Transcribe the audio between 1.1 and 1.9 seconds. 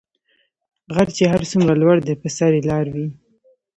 چی هر څومره